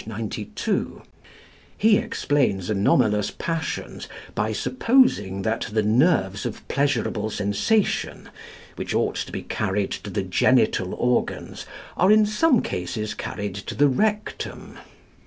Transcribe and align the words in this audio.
92), 0.07 1.03
he 1.77 1.95
explains 1.99 2.71
anomalous 2.71 3.29
passions 3.29 4.07
by 4.33 4.51
supposing 4.51 5.43
that 5.43 5.69
the 5.71 5.83
nerves 5.83 6.43
of 6.43 6.67
pleasurable 6.67 7.29
sensation, 7.29 8.27
which 8.77 8.95
ought 8.95 9.13
to 9.15 9.31
be 9.31 9.43
carried 9.43 9.91
to 9.91 10.09
the 10.09 10.23
genital 10.23 10.95
organs, 10.95 11.67
are 11.97 12.11
in 12.11 12.25
some 12.25 12.63
cases 12.63 13.13
carried 13.13 13.53
to 13.53 13.75
the 13.75 13.87
rectum. 13.87 14.79